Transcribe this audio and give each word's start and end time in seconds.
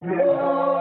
Yeah. 0.00 0.76